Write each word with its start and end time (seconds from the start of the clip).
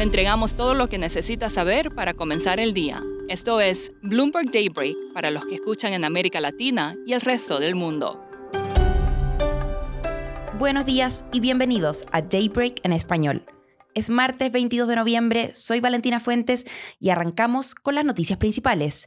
Le 0.00 0.04
entregamos 0.04 0.54
todo 0.54 0.72
lo 0.72 0.88
que 0.88 0.96
necesita 0.96 1.50
saber 1.50 1.94
para 1.94 2.14
comenzar 2.14 2.58
el 2.58 2.72
día. 2.72 3.02
Esto 3.28 3.60
es 3.60 3.92
Bloomberg 4.00 4.50
Daybreak 4.50 4.96
para 5.12 5.30
los 5.30 5.44
que 5.44 5.56
escuchan 5.56 5.92
en 5.92 6.06
América 6.06 6.40
Latina 6.40 6.94
y 7.04 7.12
el 7.12 7.20
resto 7.20 7.60
del 7.60 7.74
mundo. 7.74 8.18
Buenos 10.58 10.86
días 10.86 11.26
y 11.34 11.40
bienvenidos 11.40 12.06
a 12.12 12.22
Daybreak 12.22 12.80
en 12.82 12.94
español. 12.94 13.44
Es 13.94 14.08
martes 14.08 14.50
22 14.50 14.88
de 14.88 14.96
noviembre, 14.96 15.50
soy 15.52 15.80
Valentina 15.80 16.18
Fuentes 16.18 16.64
y 16.98 17.10
arrancamos 17.10 17.74
con 17.74 17.94
las 17.94 18.06
noticias 18.06 18.38
principales. 18.38 19.06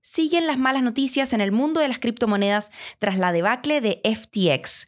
Siguen 0.00 0.48
las 0.48 0.58
malas 0.58 0.82
noticias 0.82 1.34
en 1.34 1.40
el 1.40 1.52
mundo 1.52 1.80
de 1.80 1.86
las 1.86 2.00
criptomonedas 2.00 2.72
tras 2.98 3.16
la 3.16 3.30
debacle 3.30 3.80
de 3.80 4.00
FTX. 4.02 4.86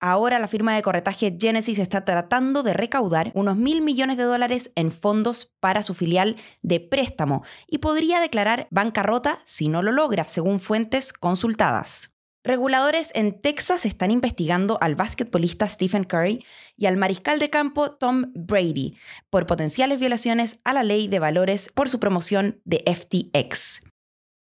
Ahora 0.00 0.38
la 0.38 0.48
firma 0.48 0.74
de 0.74 0.82
corretaje 0.82 1.36
Genesis 1.40 1.78
está 1.78 2.04
tratando 2.04 2.62
de 2.62 2.74
recaudar 2.74 3.32
unos 3.34 3.56
mil 3.56 3.80
millones 3.80 4.18
de 4.18 4.24
dólares 4.24 4.72
en 4.74 4.90
fondos 4.90 5.54
para 5.58 5.82
su 5.82 5.94
filial 5.94 6.36
de 6.60 6.80
préstamo 6.80 7.44
y 7.66 7.78
podría 7.78 8.20
declarar 8.20 8.68
bancarrota 8.70 9.40
si 9.44 9.68
no 9.68 9.82
lo 9.82 9.92
logra, 9.92 10.24
según 10.24 10.60
fuentes 10.60 11.14
consultadas. 11.14 12.12
Reguladores 12.44 13.10
en 13.14 13.40
Texas 13.40 13.86
están 13.86 14.12
investigando 14.12 14.78
al 14.80 14.94
basquetbolista 14.94 15.66
Stephen 15.66 16.04
Curry 16.04 16.44
y 16.76 16.86
al 16.86 16.96
mariscal 16.96 17.40
de 17.40 17.50
campo 17.50 17.90
Tom 17.90 18.32
Brady 18.34 18.96
por 19.30 19.46
potenciales 19.46 19.98
violaciones 19.98 20.60
a 20.62 20.72
la 20.72 20.84
ley 20.84 21.08
de 21.08 21.18
valores 21.18 21.70
por 21.74 21.88
su 21.88 21.98
promoción 21.98 22.60
de 22.64 22.84
FTX. 22.86 23.82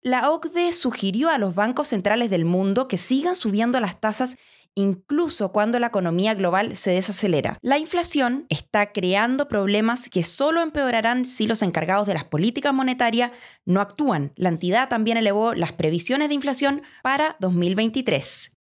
La 0.00 0.30
OCDE 0.30 0.72
sugirió 0.72 1.28
a 1.28 1.38
los 1.38 1.56
bancos 1.56 1.88
centrales 1.88 2.30
del 2.30 2.44
mundo 2.44 2.86
que 2.86 2.98
sigan 2.98 3.34
subiendo 3.34 3.80
las 3.80 3.98
tasas 3.98 4.36
incluso 4.78 5.50
cuando 5.50 5.80
la 5.80 5.88
economía 5.88 6.34
global 6.34 6.76
se 6.76 6.92
desacelera. 6.92 7.58
La 7.62 7.78
inflación 7.78 8.46
está 8.48 8.92
creando 8.92 9.48
problemas 9.48 10.08
que 10.08 10.22
solo 10.22 10.62
empeorarán 10.62 11.24
si 11.24 11.48
los 11.48 11.62
encargados 11.62 12.06
de 12.06 12.14
las 12.14 12.24
políticas 12.24 12.72
monetarias 12.72 13.32
no 13.64 13.80
actúan. 13.80 14.32
La 14.36 14.50
entidad 14.50 14.88
también 14.88 15.16
elevó 15.16 15.52
las 15.54 15.72
previsiones 15.72 16.28
de 16.28 16.34
inflación 16.36 16.82
para 17.02 17.36
2023. 17.40 18.57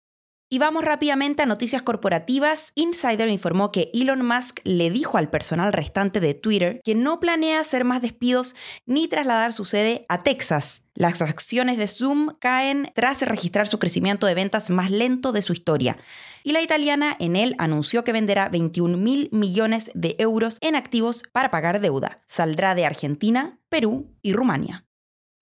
Y 0.55 0.61
vamos 0.61 0.85
rápidamente 0.85 1.43
a 1.43 1.47
noticias 1.47 1.83
corporativas. 1.83 2.71
Insider 2.77 3.29
informó 3.29 3.73
que 3.73 3.91
Elon 3.93 4.25
Musk 4.25 4.61
le 4.63 4.89
dijo 4.89 5.19
al 5.19 5.29
personal 5.29 5.73
restante 5.73 6.21
de 6.21 6.35
Twitter 6.35 6.81
que 6.85 6.95
no 6.95 7.19
planea 7.19 7.59
hacer 7.59 7.85
más 7.85 8.03
despidos 8.03 8.55
ni 8.87 9.09
trasladar 9.09 9.53
su 9.53 9.65
sede 9.65 10.07
a 10.09 10.23
Texas. 10.23 10.85
Las 10.95 11.23
acciones 11.23 11.77
de 11.77 11.89
Zoom 11.89 12.37
caen 12.39 12.93
tras 12.95 13.23
registrar 13.23 13.67
su 13.67 13.81
crecimiento 13.81 14.29
de 14.29 14.37
ventas 14.37 14.71
más 14.71 14.93
lento 14.93 15.33
de 15.33 15.43
su 15.43 15.55
historia. 15.55 15.99
Y 16.45 16.53
la 16.53 16.63
italiana 16.63 17.17
en 17.19 17.35
él 17.35 17.57
anunció 17.59 18.05
que 18.05 18.13
venderá 18.13 18.49
21 18.49 18.97
mil 18.97 19.31
millones 19.33 19.91
de 19.95 20.15
euros 20.21 20.59
en 20.61 20.77
activos 20.77 21.25
para 21.33 21.51
pagar 21.51 21.81
deuda. 21.81 22.23
Saldrá 22.29 22.77
de 22.77 22.87
Argentina, 22.87 23.59
Perú 23.69 24.15
y 24.23 24.35
Rumania. 24.35 24.84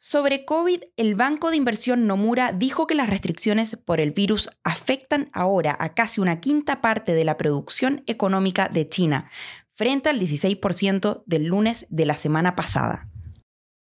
Sobre 0.04 0.44
COVID, 0.44 0.82
el 0.96 1.14
banco 1.14 1.50
de 1.50 1.56
inversión 1.56 2.08
Nomura 2.08 2.50
dijo 2.50 2.88
que 2.88 2.96
las 2.96 3.08
restricciones 3.08 3.76
por 3.76 4.00
el 4.00 4.10
virus 4.10 4.50
afectan 4.64 5.30
ahora 5.32 5.76
a 5.78 5.94
casi 5.94 6.20
una 6.20 6.40
quinta 6.40 6.80
parte 6.80 7.14
de 7.14 7.24
la 7.24 7.36
producción 7.36 8.02
económica 8.08 8.68
de 8.68 8.88
China, 8.88 9.30
frente 9.76 10.08
al 10.08 10.18
16% 10.18 11.22
del 11.26 11.44
lunes 11.44 11.86
de 11.88 12.06
la 12.06 12.16
semana 12.16 12.56
pasada. 12.56 13.08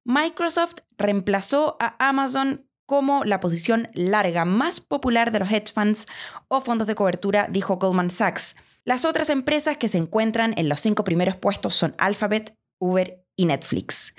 Microsoft 0.04 0.78
reemplazó 0.98 1.76
a 1.78 1.94
Amazon 2.08 2.68
como 2.86 3.24
la 3.24 3.38
posición 3.38 3.88
larga 3.94 4.44
más 4.44 4.80
popular 4.80 5.30
de 5.30 5.38
los 5.38 5.52
hedge 5.52 5.72
funds 5.72 6.06
o 6.48 6.60
fondos 6.60 6.88
de 6.88 6.96
cobertura, 6.96 7.46
dijo 7.48 7.76
Goldman 7.76 8.10
Sachs. 8.10 8.56
Las 8.82 9.04
otras 9.04 9.30
empresas 9.30 9.76
que 9.76 9.86
se 9.86 9.98
encuentran 9.98 10.54
en 10.56 10.68
los 10.68 10.80
cinco 10.80 11.04
primeros 11.04 11.36
puestos 11.36 11.76
son 11.76 11.94
Alphabet, 11.98 12.52
Uber 12.80 13.24
y 13.36 13.44
Netflix. 13.44 14.12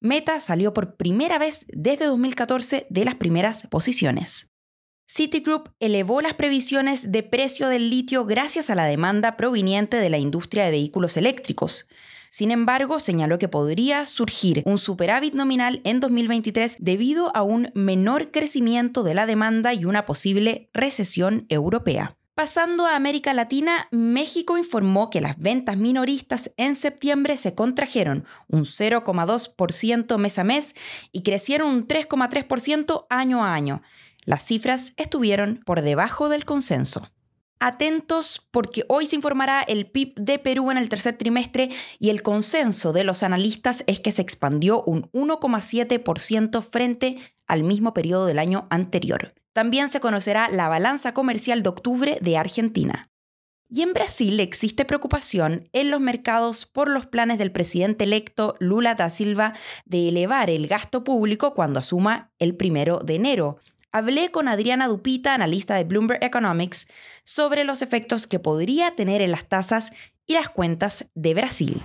Meta 0.00 0.40
salió 0.40 0.72
por 0.72 0.96
primera 0.96 1.38
vez 1.38 1.66
desde 1.68 2.06
2014 2.06 2.86
de 2.88 3.04
las 3.04 3.16
primeras 3.16 3.66
posiciones. 3.66 4.48
Citigroup 5.06 5.70
elevó 5.78 6.22
las 6.22 6.34
previsiones 6.34 7.12
de 7.12 7.22
precio 7.22 7.68
del 7.68 7.90
litio 7.90 8.24
gracias 8.24 8.70
a 8.70 8.74
la 8.74 8.86
demanda 8.86 9.36
proveniente 9.36 9.98
de 9.98 10.08
la 10.08 10.18
industria 10.18 10.64
de 10.64 10.70
vehículos 10.70 11.16
eléctricos. 11.16 11.86
Sin 12.30 12.50
embargo, 12.50 13.00
señaló 13.00 13.38
que 13.38 13.48
podría 13.48 14.06
surgir 14.06 14.62
un 14.64 14.78
superávit 14.78 15.34
nominal 15.34 15.80
en 15.84 16.00
2023 16.00 16.76
debido 16.78 17.36
a 17.36 17.42
un 17.42 17.70
menor 17.74 18.30
crecimiento 18.30 19.02
de 19.02 19.14
la 19.14 19.26
demanda 19.26 19.74
y 19.74 19.84
una 19.84 20.06
posible 20.06 20.70
recesión 20.72 21.44
europea. 21.48 22.19
Pasando 22.40 22.86
a 22.86 22.96
América 22.96 23.34
Latina, 23.34 23.86
México 23.90 24.56
informó 24.56 25.10
que 25.10 25.20
las 25.20 25.38
ventas 25.38 25.76
minoristas 25.76 26.52
en 26.56 26.74
septiembre 26.74 27.36
se 27.36 27.54
contrajeron 27.54 28.24
un 28.48 28.64
0,2% 28.64 30.16
mes 30.16 30.38
a 30.38 30.44
mes 30.44 30.74
y 31.12 31.22
crecieron 31.22 31.68
un 31.68 31.86
3,3% 31.86 33.04
año 33.10 33.44
a 33.44 33.52
año. 33.52 33.82
Las 34.24 34.42
cifras 34.42 34.94
estuvieron 34.96 35.60
por 35.66 35.82
debajo 35.82 36.30
del 36.30 36.46
consenso. 36.46 37.12
Atentos 37.58 38.48
porque 38.50 38.86
hoy 38.88 39.04
se 39.04 39.16
informará 39.16 39.60
el 39.60 39.90
PIB 39.90 40.14
de 40.14 40.38
Perú 40.38 40.70
en 40.70 40.78
el 40.78 40.88
tercer 40.88 41.18
trimestre 41.18 41.68
y 41.98 42.08
el 42.08 42.22
consenso 42.22 42.94
de 42.94 43.04
los 43.04 43.22
analistas 43.22 43.84
es 43.86 44.00
que 44.00 44.12
se 44.12 44.22
expandió 44.22 44.82
un 44.84 45.02
1,7% 45.12 46.62
frente 46.62 47.18
al 47.46 47.64
mismo 47.64 47.92
periodo 47.92 48.24
del 48.24 48.38
año 48.38 48.66
anterior. 48.70 49.34
También 49.52 49.88
se 49.88 50.00
conocerá 50.00 50.48
la 50.48 50.68
balanza 50.68 51.12
comercial 51.12 51.62
de 51.62 51.68
octubre 51.68 52.18
de 52.20 52.36
Argentina. 52.36 53.10
Y 53.72 53.82
en 53.82 53.92
Brasil 53.92 54.40
existe 54.40 54.84
preocupación 54.84 55.68
en 55.72 55.90
los 55.90 56.00
mercados 56.00 56.66
por 56.66 56.90
los 56.90 57.06
planes 57.06 57.38
del 57.38 57.52
presidente 57.52 58.02
electo 58.02 58.56
Lula 58.58 58.96
da 58.96 59.08
Silva 59.10 59.54
de 59.84 60.08
elevar 60.08 60.50
el 60.50 60.66
gasto 60.66 61.04
público 61.04 61.54
cuando 61.54 61.78
asuma 61.78 62.32
el 62.40 62.56
primero 62.56 62.98
de 62.98 63.14
enero. 63.14 63.58
Hablé 63.92 64.32
con 64.32 64.48
Adriana 64.48 64.88
Dupita, 64.88 65.34
analista 65.34 65.76
de 65.76 65.84
Bloomberg 65.84 66.22
Economics, 66.24 66.88
sobre 67.24 67.62
los 67.62 67.80
efectos 67.80 68.26
que 68.26 68.40
podría 68.40 68.96
tener 68.96 69.22
en 69.22 69.30
las 69.30 69.48
tasas 69.48 69.92
y 70.26 70.34
las 70.34 70.48
cuentas 70.48 71.06
de 71.14 71.34
Brasil. 71.34 71.80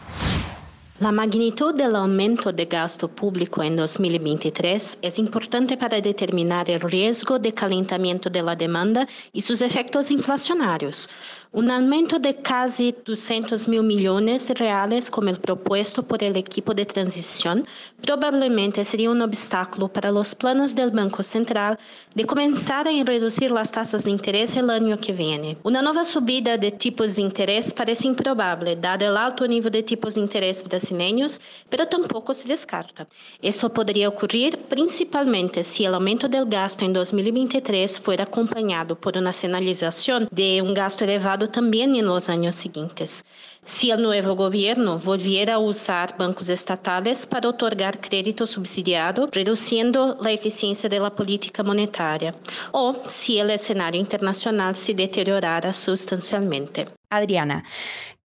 La 0.97 1.11
magnitud 1.11 1.75
del 1.75 1.93
aumento 1.93 2.53
de 2.53 2.67
gasto 2.67 3.09
público 3.09 3.61
en 3.61 3.75
2023 3.75 4.99
es 5.01 5.19
importante 5.19 5.75
para 5.75 5.99
determinar 5.99 6.69
el 6.69 6.79
riesgo 6.79 7.37
de 7.37 7.53
calentamiento 7.53 8.29
de 8.29 8.41
la 8.41 8.55
demanda 8.55 9.05
y 9.33 9.41
sus 9.41 9.59
efectos 9.59 10.09
inflacionarios. 10.09 11.09
Un 11.55 11.71
aumento 11.71 12.19
de 12.19 12.35
casi 12.35 12.93
200 13.05 13.69
mil 13.69 13.81
millones 13.81 14.45
de 14.45 14.55
reales, 14.55 15.09
como 15.09 15.29
el 15.29 15.39
propuesto 15.39 16.03
por 16.03 16.21
el 16.21 16.35
equipo 16.35 16.73
de 16.73 16.85
transición, 16.85 17.65
probablemente 18.01 18.83
sería 18.83 19.09
un 19.09 19.21
obstáculo 19.21 19.87
para 19.87 20.11
los 20.11 20.35
planos 20.35 20.75
del 20.75 20.91
Banco 20.91 21.23
Central 21.23 21.79
de 22.13 22.25
comenzar 22.25 22.89
a 22.89 23.03
reducir 23.05 23.51
las 23.51 23.71
tasas 23.71 24.03
de 24.03 24.11
interés 24.11 24.57
el 24.57 24.69
año 24.69 24.99
que 24.99 25.13
viene. 25.13 25.57
Una 25.63 25.81
nueva 25.81 26.03
subida 26.03 26.57
de 26.57 26.73
tipos 26.73 27.15
de 27.15 27.21
interés 27.21 27.73
parece 27.73 28.05
improbable, 28.05 28.75
dado 28.75 29.05
el 29.05 29.15
alto 29.15 29.47
nivel 29.47 29.71
de 29.71 29.81
tipos 29.81 30.15
de 30.15 30.19
interés 30.19 30.61
brasileños, 30.61 31.39
pero 31.69 31.87
tampoco 31.87 32.33
se 32.33 32.49
descarta. 32.49 33.07
Esto 33.41 33.71
podría 33.71 34.09
ocurrir 34.09 34.57
principalmente 34.67 35.63
si 35.63 35.85
el 35.85 35.93
aumento 35.93 36.27
del 36.27 36.47
gasto 36.47 36.83
en 36.83 36.91
2023 36.91 38.01
fuera 38.01 38.25
acompañado 38.25 38.99
por 38.99 39.17
una 39.17 39.31
señalización 39.31 40.27
de 40.31 40.61
un 40.61 40.73
gasto 40.73 41.05
elevado 41.05 41.44
también 41.49 41.95
en 41.95 42.05
los 42.05 42.29
años 42.29 42.55
siguientes. 42.55 43.23
Si 43.63 43.89
el 43.89 44.01
nuevo 44.01 44.35
gobierno 44.35 44.99
volviera 44.99 45.55
a 45.55 45.59
usar 45.59 46.15
bancos 46.17 46.49
estatales 46.49 47.25
para 47.25 47.49
otorgar 47.49 47.99
crédito 47.99 48.45
subsidiado, 48.45 49.27
reduciendo 49.31 50.17
la 50.21 50.31
eficiencia 50.31 50.87
de 50.87 50.99
la 50.99 51.15
política 51.15 51.63
monetaria, 51.63 52.35
o 52.71 52.95
si 53.05 53.39
el 53.39 53.49
escenario 53.49 53.99
internacional 53.99 54.75
se 54.75 54.93
deteriorara 54.93 55.73
sustancialmente. 55.73 56.85
Adriana, 57.09 57.63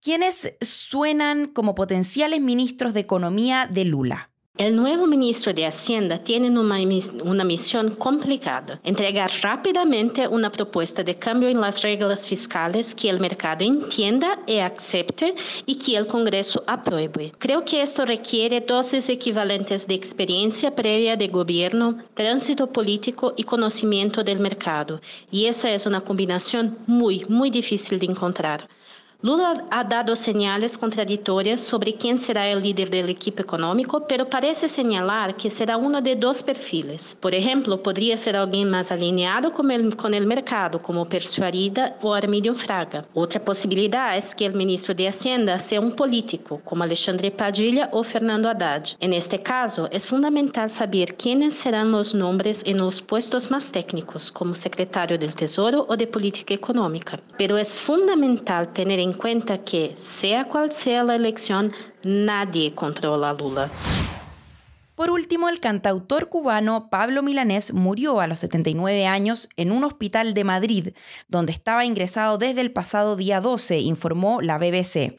¿quiénes 0.03 0.55
suenan 0.61 1.47
como 1.47 1.75
potenciales 1.75 2.41
ministros 2.41 2.93
de 2.93 3.01
Economía 3.01 3.69
de 3.71 3.84
Lula? 3.87 4.29
El 4.59 4.77
nuevo 4.77 5.07
ministro 5.07 5.55
de 5.55 5.65
Hacienda 5.65 6.19
tiene 6.19 6.51
una, 6.51 7.45
misión 7.45 7.95
complicada, 7.95 8.79
entregar 8.85 9.31
rápidamente 9.41 10.29
una 10.29 10.53
propuesta 10.53 11.03
de 11.03 11.15
cambio 11.15 11.49
en 11.49 11.61
las 11.61 11.81
reglas 11.81 12.29
fiscales 12.29 12.95
que 12.95 13.09
el 13.09 13.21
mercado 13.21 13.65
entienda 13.65 14.41
y 14.47 14.59
acepte 14.59 15.35
y 15.65 15.77
que 15.77 15.97
el 15.97 16.07
Congreso 16.07 16.63
apruebe. 16.67 17.33
Creo 17.39 17.65
que 17.65 17.81
esto 17.81 18.05
requiere 18.05 18.61
dosis 18.61 19.09
equivalentes 19.09 19.87
de 19.87 19.95
experiencia 19.95 20.75
previa 20.75 21.17
de 21.17 21.29
gobierno, 21.29 21.97
tránsito 22.13 22.67
político 22.67 23.33
y 23.37 23.45
conocimiento 23.45 24.25
del 24.25 24.41
mercado, 24.41 25.01
y 25.31 25.47
esa 25.47 25.71
es 25.71 25.87
una 25.87 26.03
combinación 26.03 26.77
muy, 26.87 27.25
muy 27.29 27.51
difícil 27.51 27.99
de 27.99 28.07
encontrar. 28.07 28.69
Lula 29.22 29.67
ha 29.71 29.84
dado 29.84 30.17
señales 30.17 30.78
contradictorias 30.78 31.61
sobre 31.61 31.93
quién 31.93 32.17
será 32.17 32.49
el 32.49 32.63
líder 32.63 32.89
del 32.89 33.11
equipo 33.11 33.43
económico, 33.43 34.07
pero 34.09 34.27
parece 34.27 34.67
señalar 34.67 35.37
que 35.37 35.51
será 35.51 35.77
uno 35.77 36.01
de 36.01 36.17
dos 36.17 36.43
perfiles. 36.43 37.19
Por 37.21 37.34
ejemplo, 37.34 37.83
podría 37.83 38.17
ser 38.17 38.34
alguien 38.34 38.71
más 38.71 38.91
alineado 38.91 39.53
con 39.53 39.71
el, 39.71 39.95
con 39.95 40.15
el 40.15 40.27
mercado, 40.27 40.81
como 40.81 41.07
Persuarida 41.07 41.99
o 42.01 42.15
Armílio 42.15 42.55
Fraga. 42.55 43.05
Otra 43.13 43.45
posibilidad 43.45 44.17
es 44.17 44.34
que 44.34 44.47
el 44.47 44.55
ministro 44.55 44.95
de 44.95 45.09
Hacienda 45.09 45.59
sea 45.59 45.83
un 45.83 45.93
político, 45.93 46.63
como 46.65 46.84
Alexandre 46.84 47.31
Padilla 47.31 47.91
o 47.93 48.03
Fernando 48.03 48.49
Haddad. 48.49 48.84
En 49.01 49.13
este 49.13 49.43
caso, 49.43 49.87
es 49.93 50.09
fundamental 50.09 50.71
saber 50.71 51.15
quiénes 51.16 51.53
serán 51.53 51.93
los 51.93 52.15
nombres 52.15 52.63
en 52.65 52.78
los 52.78 53.03
puestos 53.03 53.51
más 53.51 53.71
técnicos, 53.71 54.33
como 54.33 54.55
secretario 54.55 55.19
del 55.19 55.34
Tesoro 55.34 55.84
o 55.91 55.95
de 55.95 56.07
Política 56.07 56.55
Económica. 56.55 57.21
Pero 57.37 57.59
es 57.59 57.77
fundamental 57.77 58.73
tener 58.73 59.09
en 59.10 59.16
cuenta 59.16 59.59
que, 59.65 59.92
sea 59.97 60.45
cual 60.45 60.72
sea 60.72 61.03
la 61.03 61.16
elección, 61.16 61.72
nadie 62.03 62.74
controla 62.74 63.30
a 63.30 63.34
Lula. 63.34 63.71
Por 64.95 65.10
último, 65.10 65.48
el 65.48 65.60
cantautor 65.60 66.28
cubano 66.28 66.91
Pablo 66.91 67.22
Milanés 67.22 67.72
murió 67.72 68.21
a 68.21 68.27
los 68.27 68.41
79 68.41 69.07
años 69.07 69.48
en 69.57 69.72
un 69.72 69.83
hospital 69.83 70.34
de 70.34 70.45
Madrid, 70.45 70.89
donde 71.27 71.53
estaba 71.53 71.86
ingresado 71.86 72.36
desde 72.36 72.60
el 72.60 72.71
pasado 72.71 73.16
día 73.16 73.41
12, 73.41 73.80
informó 73.80 74.42
la 74.42 74.59
BBC. 74.59 75.16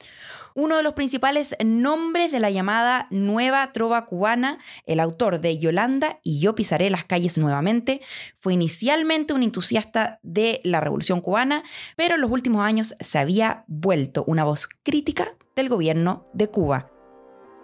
Uno 0.56 0.78
de 0.78 0.84
los 0.84 0.94
principales 0.94 1.56
nombres 1.64 2.32
de 2.32 2.40
la 2.40 2.50
llamada 2.50 3.08
Nueva 3.10 3.72
Trova 3.72 4.06
Cubana, 4.06 4.60
el 4.86 5.00
autor 5.00 5.40
de 5.40 5.58
Yolanda 5.58 6.20
y 6.24 6.40
Yo 6.40 6.56
pisaré 6.56 6.90
las 6.90 7.06
calles 7.06 7.38
nuevamente, 7.38 8.02
fue 8.40 8.54
inicialmente 8.54 9.34
un 9.34 9.44
entusiasta 9.44 10.20
de 10.24 10.62
la 10.64 10.80
Revolución 10.80 11.22
Cubana, 11.22 11.64
pero 11.96 12.16
en 12.16 12.22
los 12.22 12.32
últimos 12.32 12.66
años 12.66 12.96
se 13.00 13.20
había 13.20 13.64
vuelto 13.68 14.24
una 14.28 14.44
voz 14.44 14.68
crítica 14.84 15.36
del 15.56 15.70
gobierno 15.70 16.28
de 16.34 16.50
Cuba. 16.50 16.92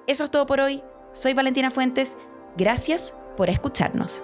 Eso 0.07 0.23
es 0.23 0.31
todo 0.31 0.45
por 0.45 0.61
hoy. 0.61 0.83
Soy 1.11 1.33
Valentina 1.33 1.71
Fuentes. 1.71 2.15
Gracias 2.55 3.15
por 3.35 3.49
escucharnos. 3.49 4.23